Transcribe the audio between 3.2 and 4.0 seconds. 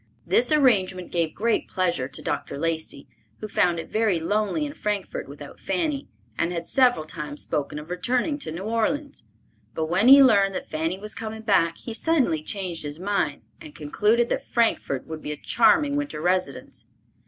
who found it